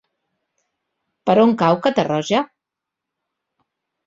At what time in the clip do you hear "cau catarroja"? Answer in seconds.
1.59-2.41